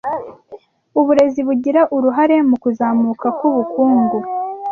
[0.99, 4.17] uburezi bugira uruhare mukuzamuka kwubukungu